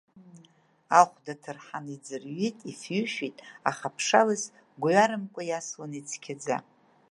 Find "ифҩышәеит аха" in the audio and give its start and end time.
2.71-3.85